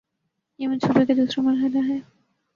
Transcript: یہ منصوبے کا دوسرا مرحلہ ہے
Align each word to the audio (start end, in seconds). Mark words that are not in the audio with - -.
یہ 0.59 0.67
منصوبے 0.67 1.05
کا 1.05 1.13
دوسرا 1.17 1.43
مرحلہ 1.43 1.85
ہے 1.89 1.99